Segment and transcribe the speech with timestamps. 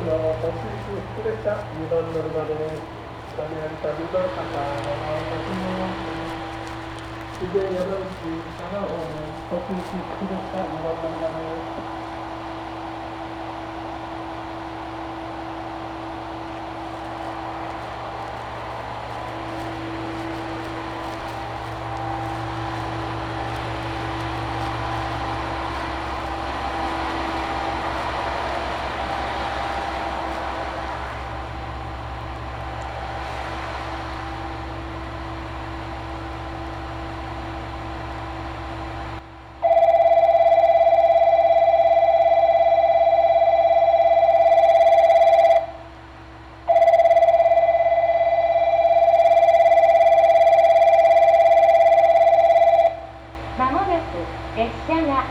[0.00, 1.44] Suresh
[1.76, 2.80] Yudan Narubane,
[3.36, 4.64] Daniel Tabuda Kata,
[5.30, 5.94] Katumo,
[7.40, 11.62] Ide Yadam Sri Sana Ome, Kopi Suresh Yudan Narubane,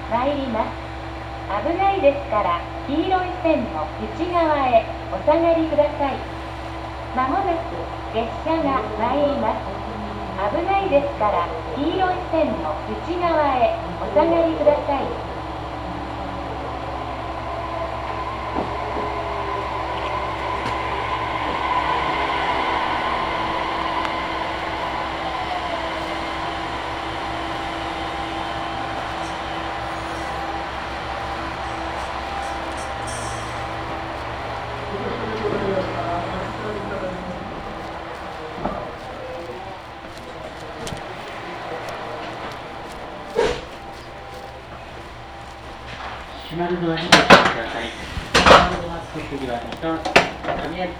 [0.09, 0.71] 参ります。
[1.67, 6.15] 危ないですから黄色い線の内側へお下がりください。
[7.15, 7.75] まもなく
[8.15, 9.81] 列車が参ります。
[10.55, 15.30] 危ないですから黄色い線の内側へお下がりください。
[46.51, 47.85] 決まるドアにご注ください。
[48.43, 48.99] は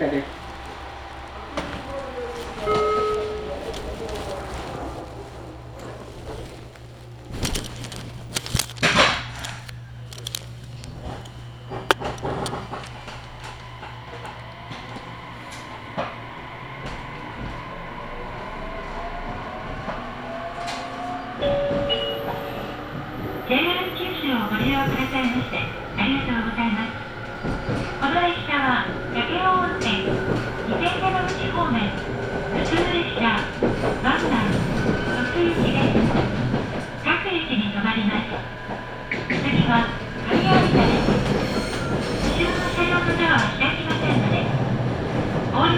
[0.10, 0.51] です。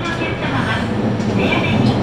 [0.03, 2.02] やめて。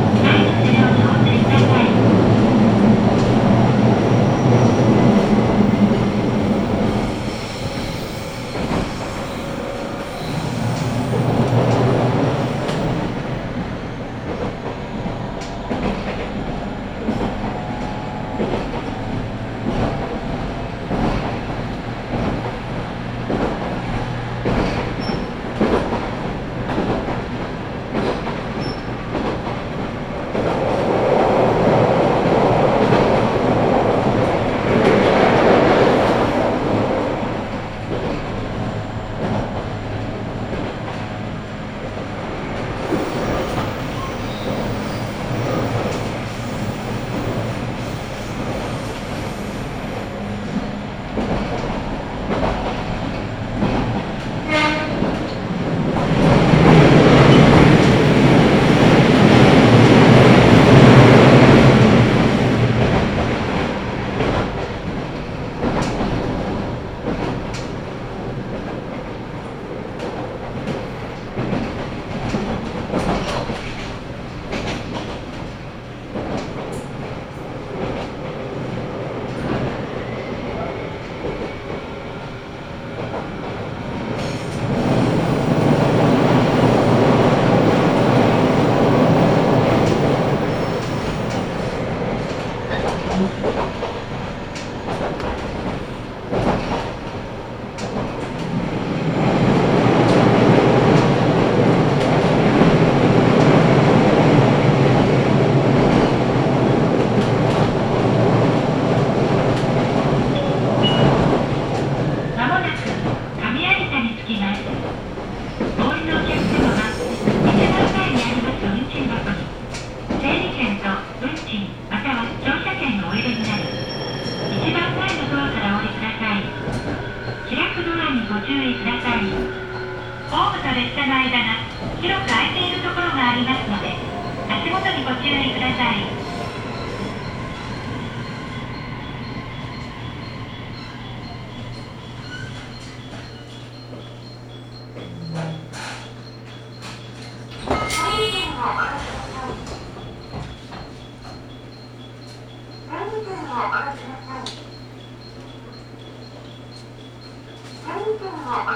[158.50, 158.66] 島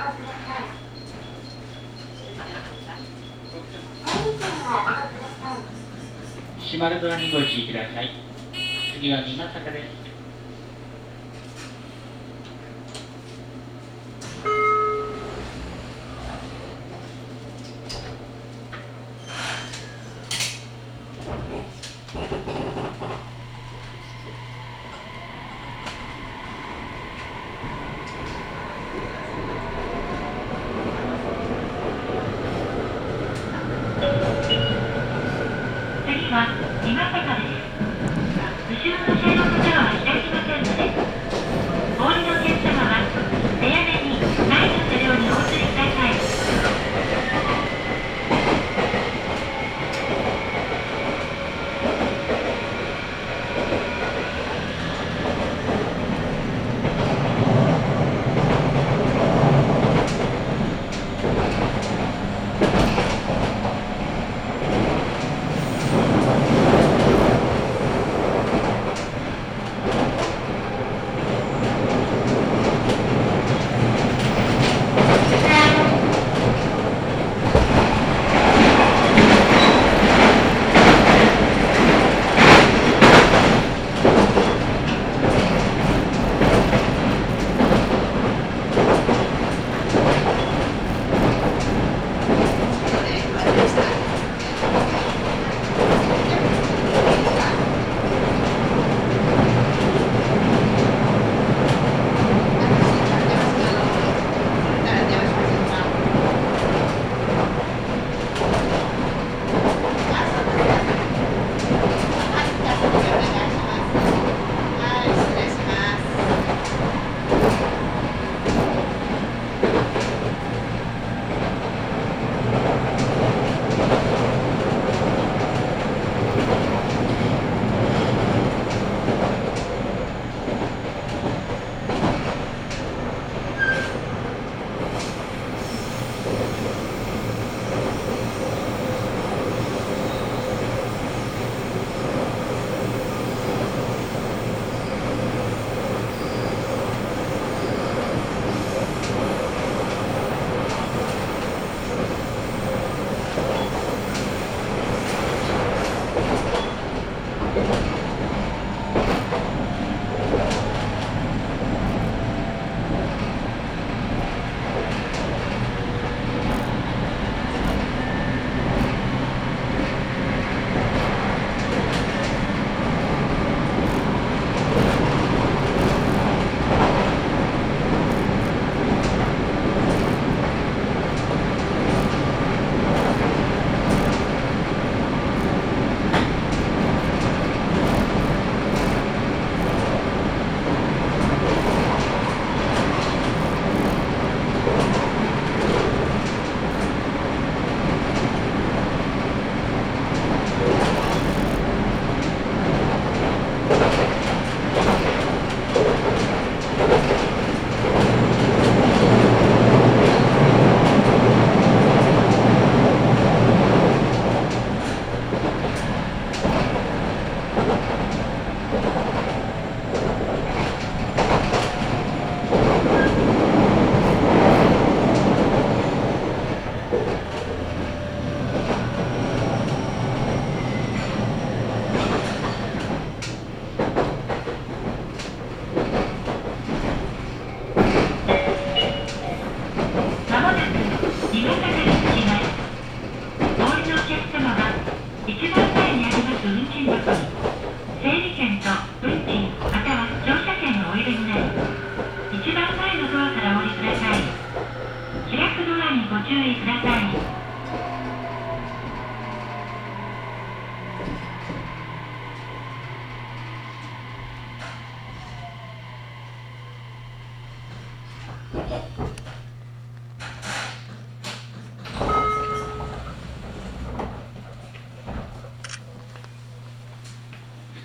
[6.88, 8.12] ルドラにご注意ください。
[8.94, 10.03] 次は美坂です。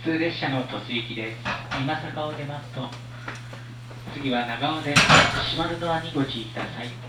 [0.10, 1.38] 通列車の途中行きです。
[1.80, 2.82] 今坂を出ますと
[4.12, 5.02] 次は長尾です。
[5.56, 7.09] 島の側にご注意ください。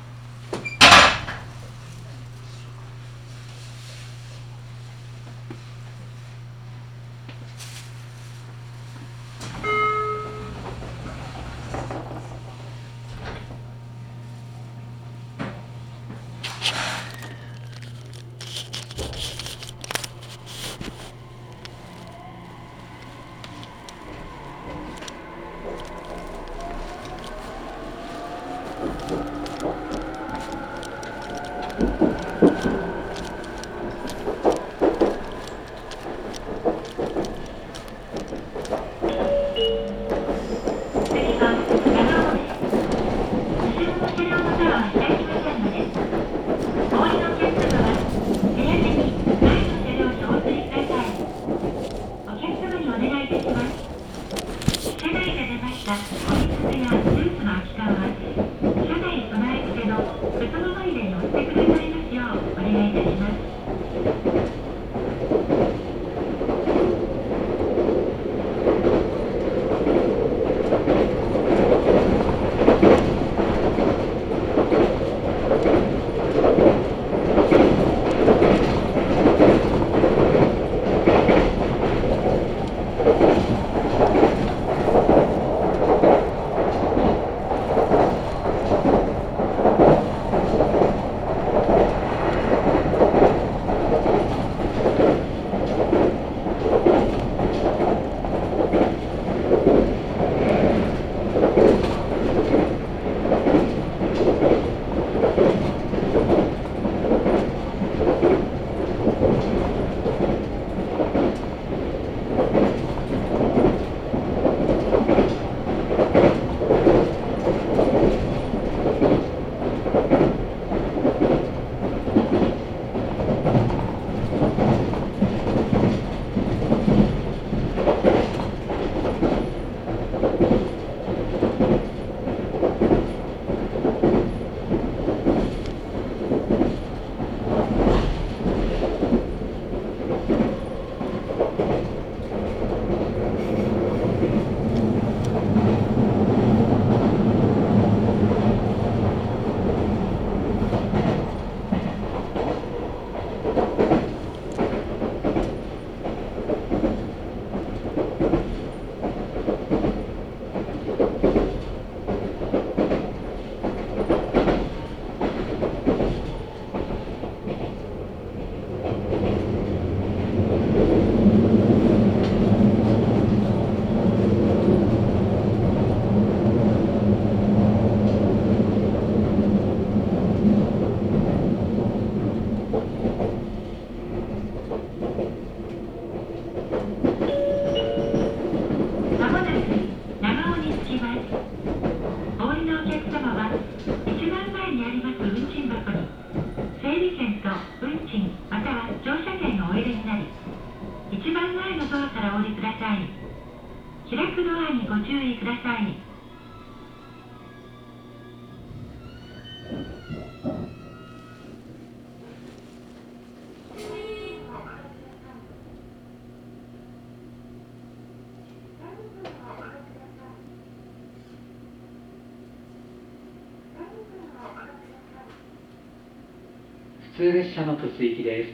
[227.21, 228.49] 通列車の突行きです。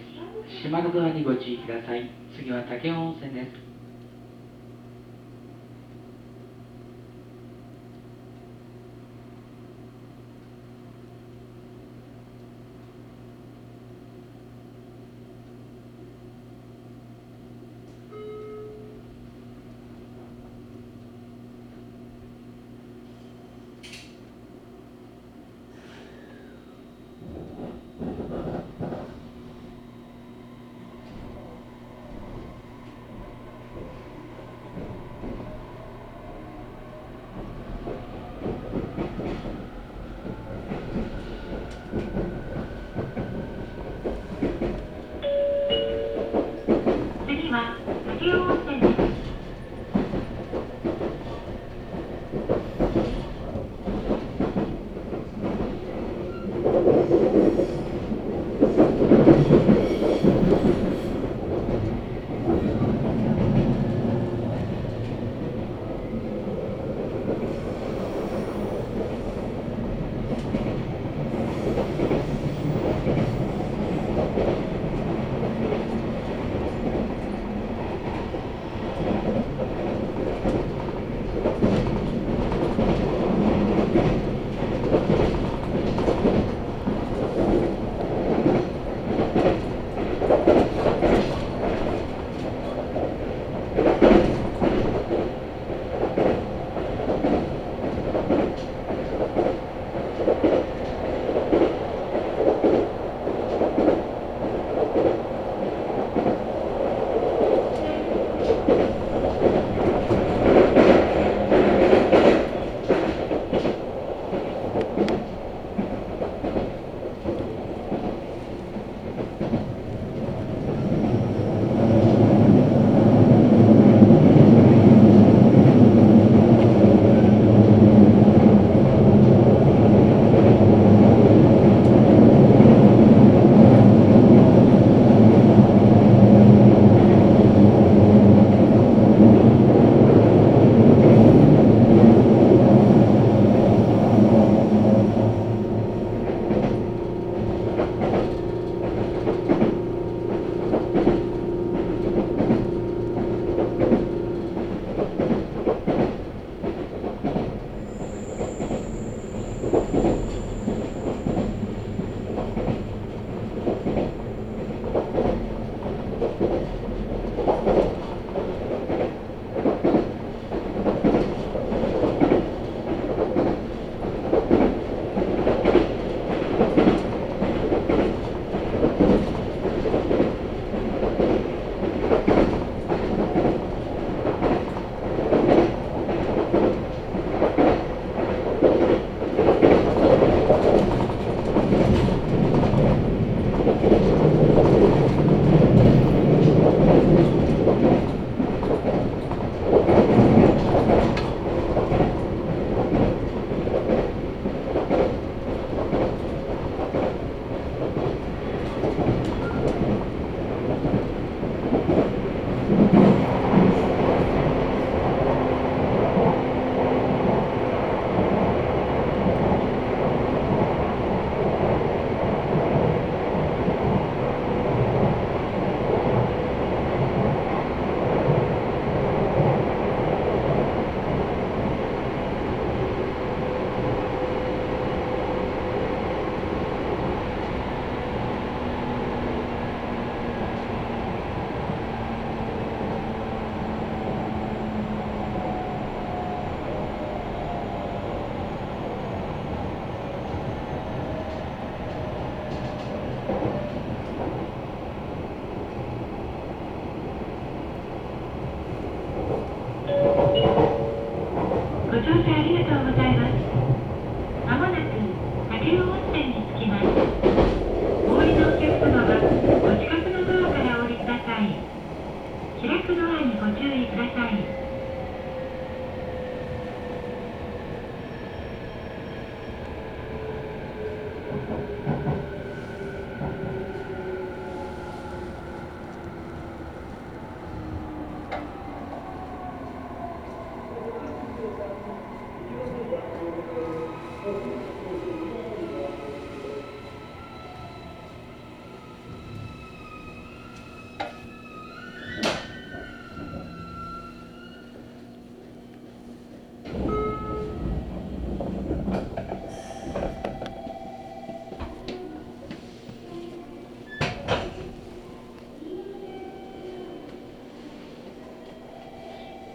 [0.65, 2.11] 閉まるドアにご注意ください。
[2.37, 3.75] 次は武雄温泉です。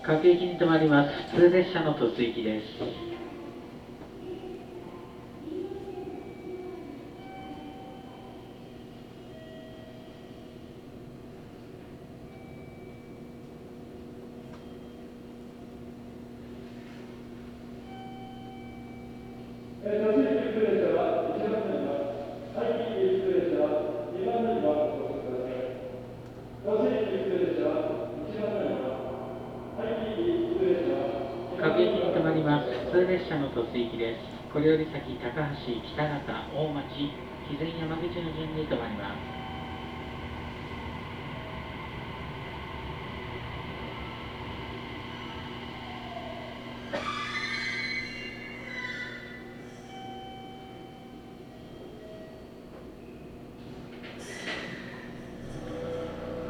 [0.04, 1.10] 各駅に停まります。
[1.36, 2.66] 普通列車の突撃です。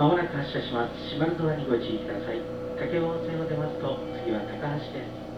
[0.01, 1.13] まもなく発車します。
[1.13, 2.41] 閉まるドアにご注意ください。
[2.41, 5.30] 武雄温泉を出ますと、次は高橋です。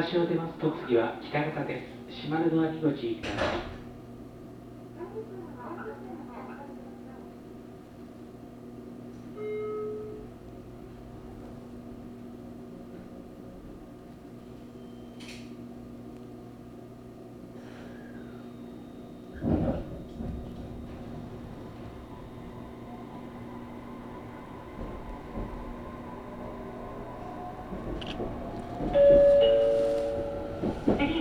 [0.00, 2.22] 高を出ますと次は北方です。
[2.24, 3.71] 島根の秋口行きます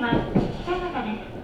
[0.01, 0.15] は
[0.63, 1.40] 北方です。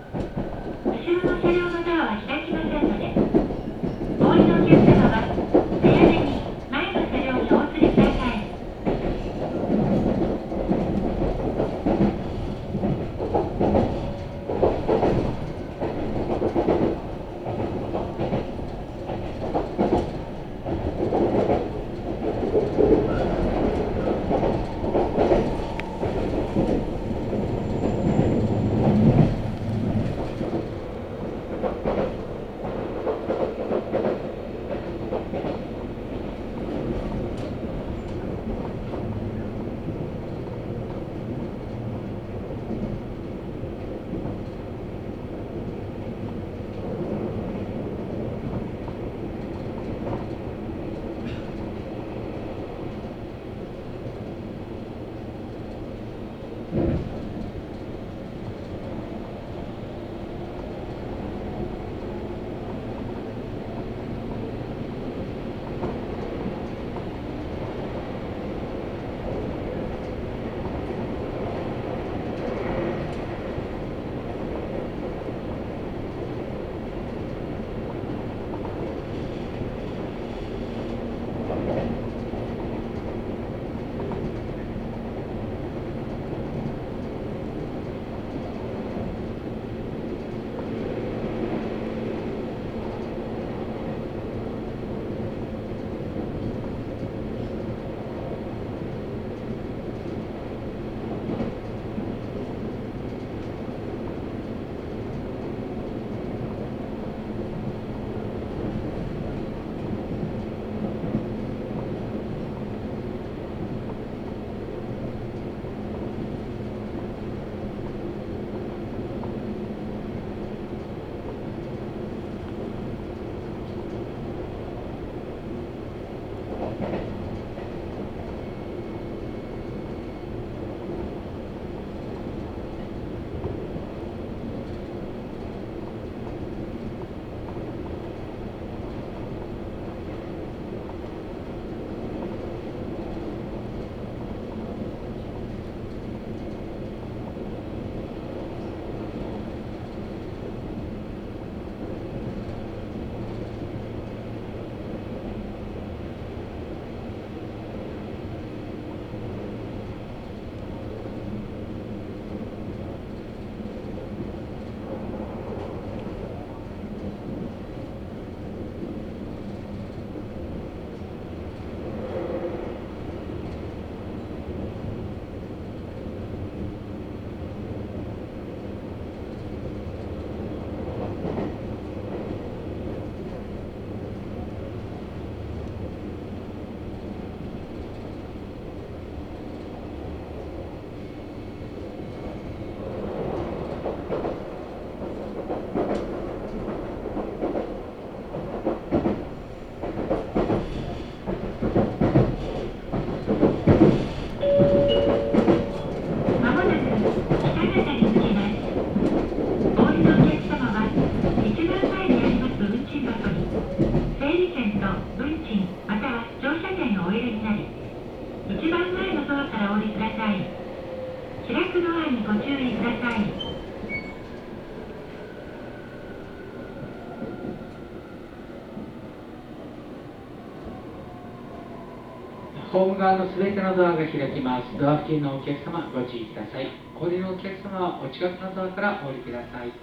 [233.18, 234.78] 側のすべてのドアが開きます。
[234.78, 236.70] ドア付近のお客様、ご注意ください。
[236.96, 239.74] お降りのお客様はお近くのドアからお降りください。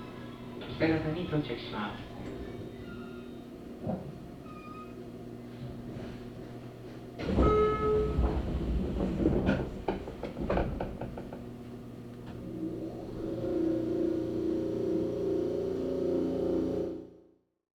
[0.79, 2.14] 北方に到着します。